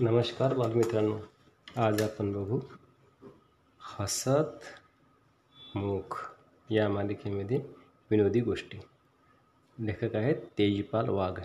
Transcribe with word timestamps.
नमस्कार 0.00 0.54
बालमित्रांनो 0.54 1.18
आज 1.76 2.02
आपण 2.02 2.32
बघू 2.32 2.60
हसत 3.80 4.62
मुख 5.76 6.34
या 6.70 6.88
मालिकेमध्ये 6.88 7.60
विनोदी 8.10 8.40
गोष्टी. 8.40 8.78
लेखक 9.78 10.16
आहेत 10.16 10.36
तेजपाल 10.36 11.08
वाघ. 11.08 11.40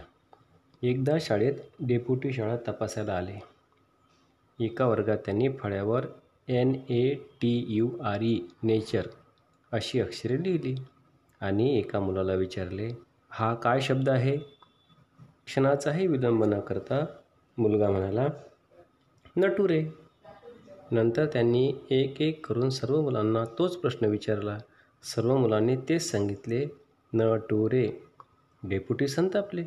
एकदा 0.81 1.11
शाळेत 1.21 1.53
डेप्युटी 1.79 2.33
शाळा 2.33 2.57
तपासायला 2.67 3.13
आले. 3.13 3.43
एका 4.65 4.85
वर्गात 4.85 5.17
त्यांनी 5.17 5.49
फळ्यावर 5.49 6.05
N 6.47 6.75
A 6.89 7.15
T 7.15 7.65
U 7.67 7.89
R 8.03 8.21
E 8.21 8.39
nature 8.63 9.07
अशी 9.71 10.01
अक्षरे 10.01 10.43
लिहिली 10.43 10.75
आणि 11.41 11.79
एका 11.79 11.99
मुलाला 11.99 12.33
विचारले 12.33 12.91
हा 13.29 13.55
काय 13.55 13.81
शब्द 13.81 14.09
आहे? 14.09 14.37
क्षणाचाही 15.45 16.07
विलंब 16.07 16.43
न 16.43 16.59
करता 16.59 17.05
मुलगा 17.57 17.89
म्हणाला 17.89 18.27
नटुरे 19.37 19.83
नंतर 20.91 21.25
त्यांनी 21.25 21.73
एक 21.91 22.21
एक 22.21 22.45
करून 22.45 22.69
सर्व 22.69 23.01
मुलांना 23.01 23.43
तोच 23.59 23.77
प्रश्न 23.77 24.05
विचारला. 24.05 24.57
सर्व 25.03 25.35
मुलांनी 25.37 25.75
तेच 25.89 26.09
सांगितले 26.11 26.65
नटुरे 27.13 27.87
डेप्युटी 28.63 29.07
संतापले 29.07 29.63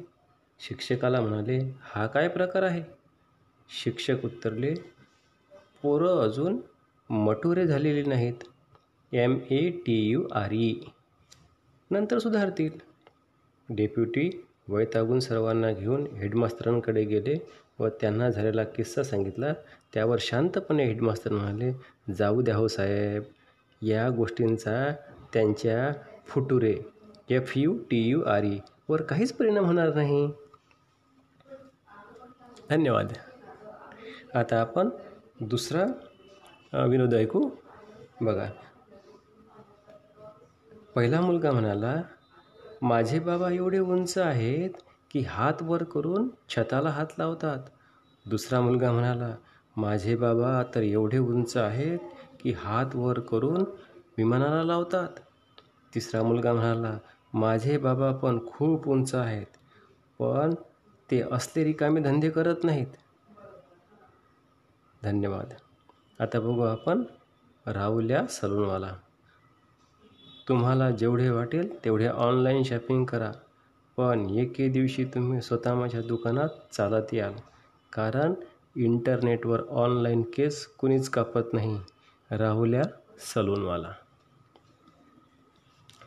शिक्षकाला 0.60 1.20
म्हणाले 1.20 1.58
हा 1.80 2.06
काय 2.06 2.28
प्रकार 2.28 2.62
आहे? 2.62 2.82
शिक्षक 3.84 4.24
उत्तरले 4.24 4.74
पोरं 5.82 6.18
अजून 6.18 6.60
मटुरे 7.10 7.66
झालेली 7.66 8.02
नाहीत. 8.02 8.44
M 9.12 9.38
A 9.50 9.68
T 9.86 10.00
U 10.10 10.26
R 10.32 10.52
E. 10.52 10.74
नंतर 11.90 12.18
सुधारतील. 12.18 12.70
डेप्युटी 13.68 14.30
वैतागून 14.68 15.20
सर्वांना 15.20 15.72
घेऊन 15.72 16.06
हेडमास्तरांकडे 16.16 17.04
गेले. 17.04 17.36
व 17.78 17.88
त्यांना 18.00 18.30
झालेला 18.30 18.64
किस्सा 18.64 19.02
सांगितला. 19.02 19.52
त्यावर 19.94 20.16
शांतपणे 20.20 20.84
हेडमास्तर 20.84 21.32
म्हणाले 21.32 21.72
जाऊ 22.14 22.42
द्या 22.42 22.56
हो 22.56 22.68
साहेब. 22.68 23.22
या 23.82 24.08
गोष्टींचा 24.10 24.92
त्यांच्या 25.32 25.92
फुटुरे 26.26 26.74
F 27.30 27.52
U 27.56 27.78
T 27.90 28.02
U 28.08 28.22
R 28.22 28.44
E 28.44 28.58
वर 28.88 29.02
काहीच 29.02 29.32
परिणाम 29.32 29.64
होणार 29.64 29.94
नाही. 29.94 30.30
धन्यवाद. 32.70 33.12
आता 34.34 34.60
आपण 34.60 34.88
दुसरा 35.40 35.84
विनोद 36.84 37.14
ऐकू. 37.14 37.48
बघा. 38.20 38.46
पहिला 40.94 41.20
मुलगा 41.20 41.50
म्हणाला 41.52 42.02
माझे 42.82 43.18
बाबा 43.18 43.50
एवढे 43.50 43.78
उंच 43.78 44.18
आहेत 44.18 44.70
की 45.10 45.20
हात 45.20 45.62
वर 45.62 45.82
करून 45.82 46.28
छताला 46.48 46.90
हात 46.90 47.06
लावतात. 47.18 47.58
दुसरा 48.26 48.60
मुलगा 48.60 48.92
म्हणाला 48.92 49.34
माझे 49.76 50.16
बाबा 50.16 50.62
तर 50.74 50.80
एवढे 50.80 51.18
उंच 51.18 51.56
आहेत 51.56 51.98
की 52.40 52.52
हात 52.52 52.96
वर 52.96 53.20
करून 53.20 53.64
विमानाला 54.18 54.62
लावतात. 54.62 55.08
तिसरा 55.94 56.22
मुलगा 56.22 56.52
म्हणाला 56.52 56.98
माझे 57.34 57.78
बाबा 57.78 58.12
पण 58.12 58.46
खूप 58.46 58.88
उंच 58.88 59.14
आहेत 59.14 59.56
पण 60.18 60.54
ते 61.10 61.22
असले 61.32 61.64
रिकामे 61.64 62.00
धंदे 62.00 62.30
करत 62.30 62.64
नाहीत. 62.64 62.86
धन्यवाद. 65.02 65.54
आता 66.20 66.40
बघू 66.40 66.60
आपण 66.60 67.02
राहुल्या 67.66 68.26
सलूनवाला. 68.26 68.94
तुम्हाला 70.48 70.90
जेवढे 70.90 71.30
वाटेल 71.30 71.84
तेवढे 71.84 72.08
ऑनलाईन 72.08 72.62
शॉपिंग 72.62 73.04
करा. 73.04 73.32
पण 73.98 74.20
एके 74.30 74.68
दिवशी 74.68 75.04
तुम्ही 75.04 75.40
स्वतः 75.40 75.74
माझ्या 75.74 76.00
दुकानात 76.00 76.48
चालत 76.72 77.14
याल. 77.14 77.32
कारण 77.92 78.34
इंटरनेटवर 78.76 79.62
ऑनलाईन 79.68 80.22
केस 80.22 80.66
कुणीच 80.66 81.08
कापत 81.08 81.52
नाही. 81.52 81.78
राहुल्या 82.30 82.82
सलूनवाला. 83.18 83.92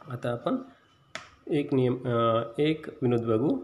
आता 0.10 0.32
आपण 0.32 0.58
एक 1.48 1.74
नियम 1.74 1.98
एक 2.58 2.88
विनोद 3.02 3.26
बघू. 3.26 3.58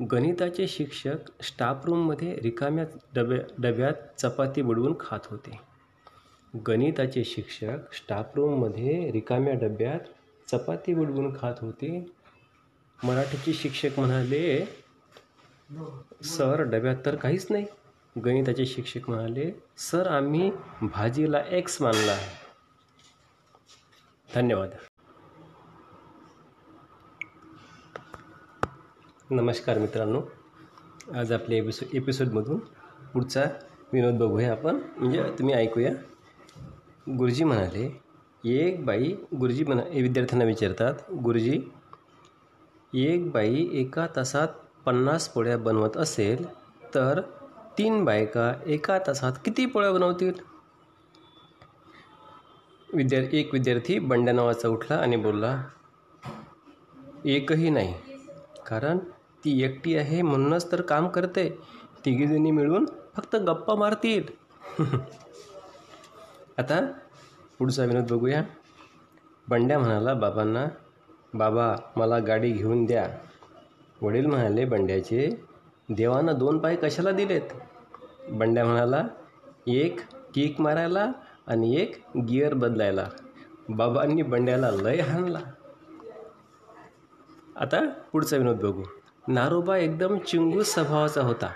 गणिताचे 0.00 0.66
शिक्षक 0.68 1.42
स्टाफ 1.42 1.86
रूममध्ये 1.86 2.38
रिकाम्या 2.42 2.84
डब्या 3.14 3.38
डब्यात 3.58 4.20
चपाती 4.20 4.62
बुडवून 4.62 4.94
खात 5.00 5.26
होते. 5.30 5.60
गणिताचे 6.66 7.24
शिक्षक 7.24 7.92
स्टाफ 7.92 8.36
रूममध्ये 8.36 9.10
रिकाम्या 9.12 9.54
डब्यात 9.54 10.00
चपाती 10.50 10.94
बुडवून 10.94 11.36
खात 11.38 11.54
होते. 11.60 12.06
मराठीचे 12.98 13.52
शिक्षक 13.52 13.98
म्हणाले 13.98 14.44
सर 16.24 16.62
डब्यात 16.62 16.96
तर 17.06 17.14
काहीच 17.16 17.46
नाही. 17.50 17.66
गणिताचे 18.16 18.66
शिक्षक 18.66 19.08
म्हणाले 19.08 19.50
सर 19.78 20.06
आम्ही 20.06 20.50
भाजीला 20.82 21.42
एक्स 21.50 21.80
मानला 21.82 22.12
आहे. 22.12 22.32
धन्यवाद. 24.34 24.70
नमस्कार 29.30 29.78
मित्रांनो. 29.78 30.22
आज 31.14 31.32
आपल्या 31.32 31.58
एपिसो 31.58 31.86
एपिसोडमधून 31.92 32.58
पुढचा 33.12 33.44
विनोद 33.92 34.14
बघूया 34.14 34.50
आपण. 34.52 34.80
म्हणजे 34.96 35.22
तुम्ही 35.38 35.54
ऐकूया. 35.54 35.92
गुरुजी 37.18 37.44
म्हणाले 37.44 37.88
एक 38.44 38.84
बाई 38.84 39.14
गुरुजी 39.40 39.64
म्हणा 39.64 39.82
विद्यार्थ्यांना 39.92 40.44
विचारतात 40.44 41.12
गुरुजी 41.12 41.60
एक 42.94 43.30
बाई 43.30 43.68
एका 43.72 44.06
तासात 44.16 44.48
पन्नास 44.86 45.28
पोळ्या 45.28 45.58
बनवत 45.58 45.96
असेल 45.96 46.46
तर 46.94 47.20
तीन 47.78 48.04
बायका 48.04 48.52
एका 48.66 48.98
तासात 48.98 49.32
किती 49.44 49.66
पोळ्या 49.66 49.92
बनवतील? 49.92 50.32
विद्या 52.94 53.20
एक 53.32 53.52
विद्यार्थी 53.52 53.98
बंड्या 53.98 54.34
नावाचा 54.34 54.68
उठला 54.68 54.96
आणि 54.96 55.16
बोलला 55.16 55.64
एकही 57.24 57.70
नाही 57.70 57.94
कारण 58.66 58.98
ती 59.44 59.62
एकटी 59.62 59.96
आहे 59.96 60.22
म्हणूनच 60.22 60.72
तर 60.72 60.80
काम 60.80 61.08
करते. 61.08 61.58
तिघीजणी 62.04 62.50
मिळून 62.50 62.86
फक्त 63.16 63.36
गप्पा 63.36 63.74
मारतील. 63.74 64.24
आता 66.58 66.92
पुढचा 67.58 67.84
विनोद 67.84 68.12
बघूया. 68.12 68.42
बंड्या 69.48 69.78
म्हणाला 69.78 70.14
बाबांना 70.14 70.66
बाबा 71.34 71.76
मला 71.96 72.18
गाडी 72.18 72.50
घेऊन 72.50 72.84
द्या. 72.84 73.08
वडील 74.02 74.26
म्हणाले 74.26 74.64
बंड्याचे 74.64 75.44
देवानं 75.88 76.38
दोन 76.38 76.58
पाय 76.58 76.76
कशाला 76.76 77.10
दिलेत? 77.10 77.40
बंड्या 78.28 78.64
म्हणाला 78.64 79.04
एक 79.66 80.00
किक 80.34 80.60
मारायला 80.60 81.12
आणि 81.46 81.76
एक 81.76 82.02
गिअर 82.28 82.54
बदलायला. 82.54 83.08
बाबांनी 83.68 84.22
बंड्याला 84.22 84.70
लय 84.70 85.00
हाणला. 85.00 85.38
आता 87.56 87.88
पुढचा 88.12 88.36
विनोद 88.36 88.56
बघू. 88.56 88.82
नारोबा 89.28 89.76
एकदम 89.76 90.18
चिंगूस 90.18 90.74
स्वभावाचा 90.74 91.22
होता. 91.22 91.52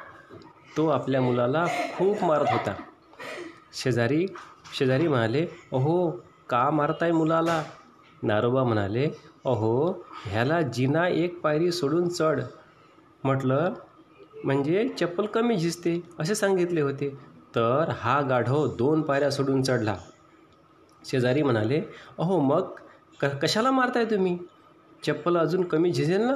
तो 0.76 0.88
आपल्या 0.88 1.20
मुलाला 1.20 1.66
खूप 1.66 2.24
मारत 2.24 2.46
होता. 2.50 2.74
शेजारी 3.72 4.26
शेजारी 4.78 5.08
म्हणाले 5.08 5.46
अहो 5.72 6.10
का 6.48 6.70
मारताय 6.70 7.12
मुलाला? 7.12 7.62
नारोबा 8.22 8.64
म्हणाले 8.64 9.04
अहो 9.44 9.90
ह्याला 10.24 10.60
जिना 10.62 11.06
एक 11.08 11.40
पायरी 11.40 11.72
सोडून 11.72 12.08
चढ. 12.08 12.40
म्हटलं 13.24 13.74
म्हणजे 14.44 14.88
चप्पल 15.00 15.26
कमी 15.26 15.56
झिजते 15.56 16.00
असे 16.18 16.34
सांगितले 16.34 16.80
होते. 16.80 17.08
तर 17.54 17.90
हा 17.96 18.20
गाढव 18.20 18.66
दोन 18.76 19.02
पायऱ्या 19.02 19.30
सोडून 19.30 19.62
चढला. 19.62 19.96
शेजारी 21.06 21.42
म्हणाले 21.42 21.80
अहो 22.18 22.40
मग 22.40 22.74
क 23.20 23.24
कशाला 23.42 23.70
मारताय 23.70 24.04
तुम्ही? 24.04 24.38
चप्पल 25.06 25.36
अजून 25.38 25.62
कमी 25.64 25.92
झिजेल 25.92 26.20
ना? 26.20 26.34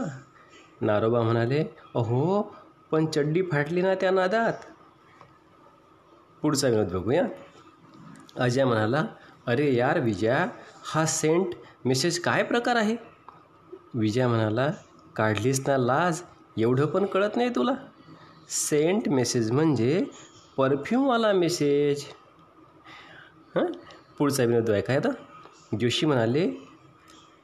नारोबा 0.80 1.22
म्हणाले 1.22 1.64
अहो 1.94 2.42
पण 2.90 3.06
चड्डी 3.06 3.42
फाटली 3.42 3.82
ना 3.82 3.94
त्या 3.94 4.10
नादात. 4.10 4.52
पुढचा 6.42 6.68
विनोद 6.68 6.92
बघूया. 6.92 7.22
अजय 8.36 8.64
म्हणाला 8.64 9.04
अरे 9.46 9.74
यार 9.74 9.98
विजया 10.00 10.46
हा 10.84 11.04
सेंट 11.06 11.54
मेसेज 11.84 12.18
काय 12.18 12.42
प्रकार 12.42 12.76
आहे? 12.76 12.96
विजय 13.94 14.26
म्हणाला 14.26 14.70
काढलीस 15.16 15.60
ना 15.68 15.76
लाज 15.76 16.22
एवढं 16.58 16.86
पण 16.86 17.06
कळत 17.06 17.36
नाही 17.36 17.48
तुला. 17.48 17.74
सेंट 18.48 19.08
मेसेज 19.08 19.50
म्हणजे 19.50 20.04
परफ्यूमवाला 20.56 21.32
मेसेज 21.32 22.04
हां? 23.54 23.66
पुढचा 24.18 24.44
विनोद 24.44 24.70
ऐका 24.70 24.94
आता. 24.94 25.08
जोशी 25.80 26.06
म्हणाले 26.06 26.48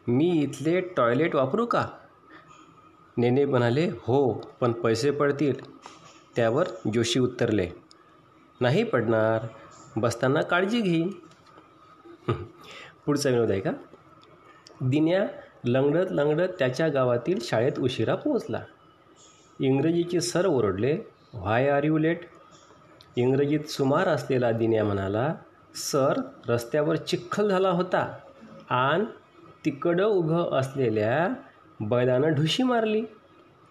मी 0.06 0.30
इथले 0.42 0.80
टॉयलेट 0.96 1.34
वापरू 1.34 1.66
का? 1.66 1.86
नेने 3.16 3.44
म्हणाले 3.44 3.88
हो 4.02 4.32
पण 4.60 4.72
पैसे 4.72 5.10
पडतील. 5.10 5.54
त्यावर 6.36 6.68
जोशी 6.94 7.20
उत्तरले 7.20 7.68
नाही 8.60 8.84
पडणार. 8.84 9.46
बसताना 9.96 10.42
काळजी 10.42 10.80
घेईन 10.80 11.10
पुढचा 13.06 13.30
विनोद 13.30 13.50
आहे 13.50 13.60
का 13.60 13.70
दिन्या 14.80 15.26
लंगडत 15.64 16.06
लंगडत 16.10 16.48
त्याच्या 16.58 16.88
गावातील 16.88 17.38
शाळेत 17.42 17.78
उशिरा 17.78 18.14
पोहोचला. 18.14 18.60
इंग्रजीचे 19.60 20.20
सर 20.20 20.46
ओरडले 20.46 20.98
व्हाय 21.34 21.68
आर 21.68 21.84
यू 21.84 21.98
लेट? 21.98 22.20
इंग्रजीत 23.16 23.60
सुमार 23.60 24.08
असलेला 24.08 24.50
दिन्या 24.50 24.84
म्हणाला 24.84 25.34
सर 25.74 26.20
रस्त्यावर 26.48 26.96
चिखल 26.96 27.48
झाला 27.48 27.70
होता. 27.70 28.18
आणि 28.70 29.04
तिकडं 29.64 30.06
उभं 30.06 30.58
असलेल्या 30.58 31.34
बैलानं 31.80 32.28
ढुशी 32.28 32.62
मारली. 32.62 33.04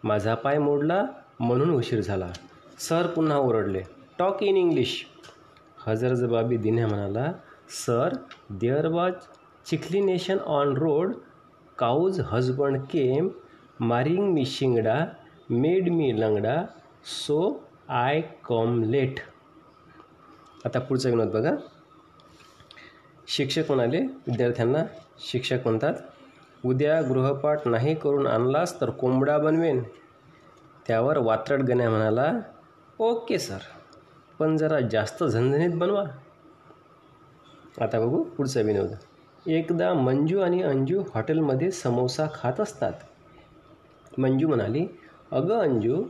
माझा 0.04 0.36
पाय 0.36 0.58
मोडला 0.58 1.06
म्हणून 1.40 1.70
उशीर 1.70 2.02
झाला. 2.02 2.30
सर 2.80 3.08
पुन्हा 3.08 3.38
ओरडले 3.38 3.82
टॉक 4.20 4.44
इन 4.44 4.58
इंग्लिश. 4.58 5.06
हजरजबाबी 5.88 6.58
दिन्या 6.58 6.88
म्हणाला 6.88 7.32
sir 7.70 8.14
there 8.50 8.88
was 8.88 9.14
चिखलीनेशन 9.70 10.38
on 10.40 10.78
road 10.78 11.14
cows 11.78 12.20
husband 12.20 12.82
came 12.82 13.28
Maring 13.80 14.34
me 14.34 14.46
शिंगडा 14.46 14.96
मेड 15.50 15.90
मी 15.92 16.12
लंगडा 16.20 16.56
सो 17.06 17.40
आय 17.90 18.22
कॉम 18.46 18.84
लेट. 18.84 19.20
आता 20.66 20.80
पुढचा 20.80 21.10
विनोद 21.10 21.28
बघा. 21.28 21.52
शिक्षक 23.28 23.72
म्हणाले 23.72 24.02
विद्यार्थ्यांना 24.28 24.84
शिक्षक 25.20 25.58
म्हणतात 25.66 25.94
उद्या 26.66 27.02
गृहपाठ 27.02 27.68
नाही 27.68 27.96
करून 27.96 28.28
आणलास 28.28 28.80
तर 28.82 28.90
कोंबडा 28.90 29.38
बनवेन. 29.38 29.84
त्यावर 30.88 31.18
वात्रट 31.18 31.60
गण्या 31.60 31.90
म्हणाला 31.90 32.32
ओके 33.00 33.40
सर 33.40 33.68
पण 34.40 34.58
जरा 34.58 34.80
जास्त 34.92 35.24
झणझणीत 35.24 35.78
बनवा. 35.80 36.04
आता 37.82 38.00
बघू 38.00 38.24
पुढचा 38.24 38.62
विनोद 38.62 38.94
एकदा 39.48 39.94
मंजू 39.94 40.40
आणि 40.40 40.62
अंजू 40.62 41.04
हॉटेलमध्ये 41.16 41.72
समोसा 41.72 42.28
खात 42.34 42.60
असतात. 42.60 42.94
मंजू 44.18 44.48
म्हणाली 44.48 44.88
अगं 45.32 45.60
अंजू 45.60 46.04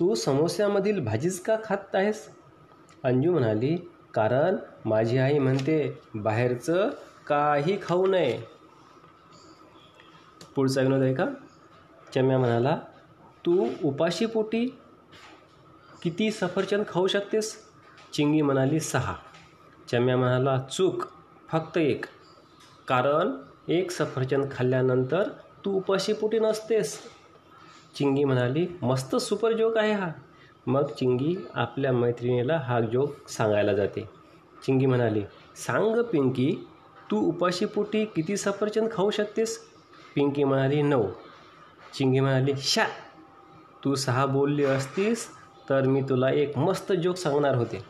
तू 0.00 0.14
समोस्यामधील 0.14 1.04
भाजीच 1.04 1.40
का 1.40 1.56
खात 1.64 1.94
आहेस 1.94 2.28
अंजू 3.04 3.32
म्हणाली 3.32 3.76
कारण 4.14 4.56
माझी 4.84 5.18
आई 5.18 5.38
म्हणते 5.38 5.98
बाहेरचं 6.14 6.90
काही 7.26 7.78
खाऊ 7.82 8.06
नये. 8.06 8.40
पुढचा 10.54 10.82
विनोद 10.82 11.02
आहे 11.02 11.14
का? 11.14 11.24
चम्या 12.14 12.38
म्हणाला 12.38 12.78
तू 13.46 13.68
उपाशीपोटी 13.84 14.78
किती 16.02 16.30
सफरचंद 16.30 16.84
खाऊ 16.88 17.06
शकतेस? 17.06 17.56
चिंगी 18.12 18.42
म्हणाली 18.42 18.80
सहा. 18.80 19.14
चम्या 19.90 20.16
म्हणाला 20.16 20.58
चूक 20.58 21.04
फक्त 21.48 21.78
एक. 21.78 22.04
कारण 22.88 23.30
एक 23.68 23.90
सफरचंद 23.90 24.50
खाल्ल्यानंतर 24.50 25.28
तू 25.64 25.72
उपाशीपोटी 25.72 26.38
नसतेस. 26.38 26.98
चिंगी 27.94 28.24
म्हणाली 28.24 28.66
मस्त 28.82 29.16
सुपर 29.16 29.52
जोक 29.52 29.76
आहे 29.76 29.92
हा. 29.92 30.10
मग 30.66 30.86
चिंगी 30.86 31.36
आपल्या 31.54 31.92
मैत्रिणीला 31.92 32.56
हा 32.56 32.80
जोक 32.80 33.28
सांगायला 33.28 33.72
जाते. 33.72 34.08
चिंगी 34.62 34.86
म्हणाली 34.86 35.22
सांग 35.56 36.02
पिंकी 36.02 36.66
तू 37.10 37.20
उपाशीपोटी 37.20 38.04
किती 38.04 38.36
सफरचंद 38.36 38.88
खाऊ 38.92 39.10
शकतेस? 39.10 39.58
पिंकी 40.14 40.44
म्हणाली 40.44 40.82
नऊ. 40.82 41.08
चिंगी 41.94 42.20
म्हणाली 42.20 42.52
शा 42.56 42.86
तू 43.84 43.94
सहा 43.94 44.26
बोलली 44.26 44.64
असतीस 44.64 45.28
तर 45.68 45.82
मी 45.82 46.02
तुला 46.02 46.30
एक 46.30 46.58
मस्त 46.58 46.92
जोक 46.92 47.16
सांगणार 47.16 47.54
होते. 47.54 47.84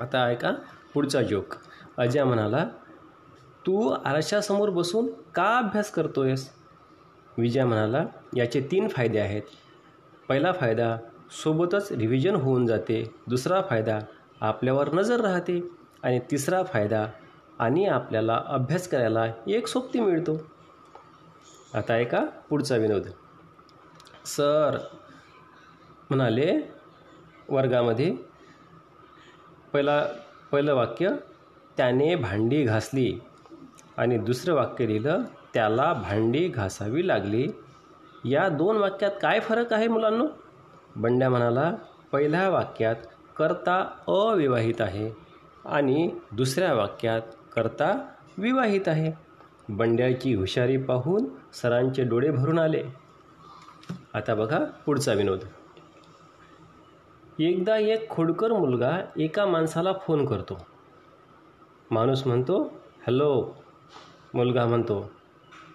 आता 0.00 0.24
ऐका 0.26 0.52
पुढचा 0.94 1.22
जोक 1.22 1.54
अजय 1.98 2.24
म्हणाला 2.24 2.66
तू 3.66 3.90
आरशासमोर 4.04 4.70
बसून 4.70 5.08
का 5.34 5.58
अभ्यास 5.58 5.90
करतोयस? 5.90 6.50
विजय 7.38 7.64
म्हणाला 7.64 8.06
याचे 8.36 8.60
तीन 8.60 8.88
फायदे 8.88 9.18
आहेत. 9.18 9.42
पहिला 10.28 10.52
फायदा 10.52 10.96
सोबतच 11.30 11.92
रिव्हिजन 11.92 12.34
होऊन 12.34 12.66
जाते. 12.66 13.14
दुसरा 13.26 13.62
फायदा 13.70 13.98
आपल्यावर 14.40 14.92
नजर 14.92 15.20
राहते. 15.20 15.70
आणि 16.02 16.20
तिसरा 16.30 16.62
फायदा 16.62 17.06
आणि 17.58 17.86
आपल्याला 17.86 18.42
अभ्यास 18.46 18.88
करायला 18.88 19.26
एक 19.48 19.66
सोबती 19.66 20.00
मिळतो. 20.00 20.50
आता 21.74 21.94
ऐका 21.94 22.24
पुढचा 22.24 22.76
विनोद. 22.76 23.02
सर 24.24 24.78
म्हणाले 26.10 26.60
वर्गामध्ये 27.48 28.16
पहिला 29.72 30.06
पहिलं 30.52 30.74
वाक्य 30.74 31.10
त्याने 31.76 32.14
भांडी 32.14 32.64
घासली. 32.64 33.18
आणि 33.96 34.18
दुसरं 34.18 34.54
वाक्य 34.54 34.86
लिहिलं 34.86 35.22
त्याला 35.54 35.92
भांडी 35.92 36.48
घासावी 36.48 37.08
लागली. 37.08 37.48
या 38.24 38.48
दोन 38.48 38.76
वाक्यात 38.76 39.10
काय 39.22 39.40
फरक 39.40 39.72
आहे 39.72 39.88
मुलांनो? 39.88 40.26
बंड्या 40.96 41.30
म्हणाला 41.30 41.72
पहिल्या 42.12 42.48
वाक्यात 42.48 42.96
कर्ता 43.36 43.90
अविवाहित 44.08 44.80
आहे 44.80 45.10
आणि 45.64 46.10
दुसऱ्या 46.32 46.74
वाक्यात 46.74 47.20
कर्ता 47.54 48.08
विवाहित 48.38 48.80
आहे. 48.86 49.12
बंड्याची 49.68 50.34
हुशारी 50.34 50.76
पाहून 50.76 51.24
सरांचे 51.52 52.04
डोळे 52.04 52.30
भरून 52.30 52.58
आले. 52.58 52.84
आता 54.14 54.34
बघा 54.34 54.58
पुढचा 54.86 55.12
विनोद. 55.12 55.40
एकदा 57.38 57.76
एक 57.76 58.10
खोडकर 58.10 58.52
मुलगा 58.52 58.98
एका 59.16 59.46
माणसाला 59.46 59.92
फोन 59.92 60.26
करतो. 60.26 60.66
माणूस 61.90 62.26
म्हणतो 62.26 62.62
हॅलो 63.06 63.54
मुलगा 64.34 64.64
म्हणतो 64.66 65.00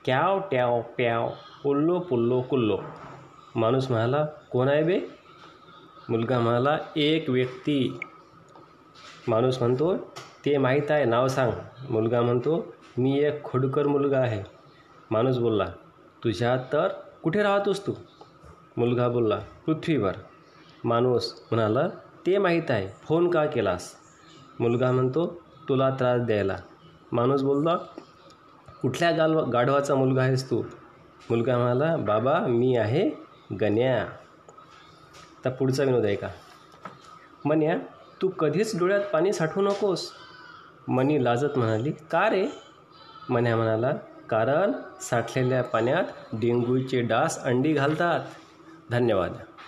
क्याव 0.05 0.39
ट्याव 0.39 0.81
प्याव 0.97 1.29
पुल्लो 1.63 1.99
पुल्लो 1.99 2.41
कुल्लो. 2.41 2.77
माणूस 3.55 3.89
म्हणाला 3.91 4.25
कोण 4.51 4.67
आहे 4.67 4.83
बे? 4.83 4.99
मुलगा 6.09 6.39
म्हणाला 6.39 6.77
एक 6.95 7.29
व्यक्ती. 7.29 7.99
माणूस 9.27 9.59
म्हणतो 9.59 9.95
ते 10.45 10.57
माहीत 10.57 10.91
आहे 10.91 11.05
नाव 11.05 11.27
सांग. 11.27 11.51
मुलगा 11.89 12.21
म्हणतो 12.21 12.73
मी 12.97 13.19
एक 13.19 13.43
खोडकर 13.43 13.87
मुलगा 13.87 14.19
आहे. 14.19 14.43
माणूस 15.11 15.37
बोलला 15.37 15.65
तुझ्या 16.23 16.55
तर 16.73 16.87
कुठे 17.23 17.43
राहतोस 17.43 17.85
तू? 17.87 17.93
मुलगा 18.77 19.07
बोलला 19.07 19.39
पृथ्वीवर. 19.65 20.13
माणूस 20.83 21.33
म्हणाला 21.51 21.87
ते 22.25 22.37
माहीत 22.37 22.71
आहे 22.71 22.87
फोन 23.03 23.29
का 23.29 23.45
केलास? 23.45 23.93
मुलगा 24.59 24.91
म्हणतो 24.91 25.27
तुला 25.69 25.89
त्रास 25.89 26.21
द्यायला. 26.21 26.55
माणूस 27.11 27.41
बोलला 27.41 27.77
कुठल्या 28.81 29.11
गालवा 29.11 29.43
गाढवाचा 29.53 29.95
मुलगा 29.95 30.21
आहेस 30.21 30.49
तू? 30.49 30.63
मुलगा 31.29 31.57
म्हणाला 31.57 31.95
बाबा 31.95 32.39
मी 32.39 32.77
आहे 32.77 33.11
गण्या. 33.61 34.05
तर 35.45 35.49
पुढचा 35.49 35.83
विनोद 35.83 36.05
आहे 36.05 36.15
का? 36.15 36.27
मन्या 37.45 37.77
तू 38.21 38.27
कधीच 38.27 38.79
डोळ्यात 38.79 39.01
पाणी 39.13 39.33
साठवू 39.33 39.63
नकोस. 39.63 40.11
मनी 40.87 41.23
लाजत 41.23 41.57
म्हणाली 41.57 41.91
का 41.91 42.29
रे? 42.29 42.47
मन्या 43.29 43.55
म्हणाला 43.55 43.91
कारण 44.29 44.71
साठलेल्या 45.01 45.63
पाण्यात 45.63 46.03
डेंग्यूचे 46.33 47.01
डास 47.01 47.43
अंडी 47.43 47.73
घालतात. 47.73 48.19
धन्यवाद. 48.91 49.33